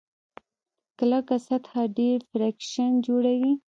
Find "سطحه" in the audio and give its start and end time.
1.47-1.83